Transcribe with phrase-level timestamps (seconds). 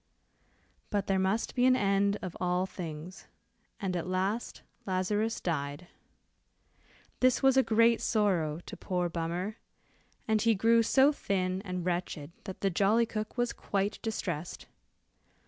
[0.89, 3.27] But there must be an end of all things,
[3.79, 5.89] and at last Lazarus died.
[7.19, 9.57] This was a great sorrow to poor Bummer,
[10.27, 14.65] and he grew so thin and wretched that the jolly cook was quite distressed.